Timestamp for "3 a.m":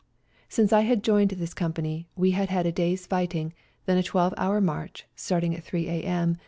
5.63-6.37